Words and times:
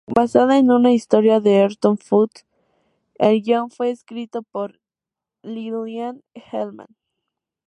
Basada 0.07 0.57
en 0.57 0.71
una 0.71 0.93
historia 0.93 1.39
de 1.41 1.61
Horton 1.63 1.95
Foote, 1.99 2.41
el 3.19 3.43
guion 3.43 3.69
fue 3.69 3.91
escrito 3.91 4.41
por 4.41 4.79
Lillian 5.43 6.23
Hellman. 6.33 6.87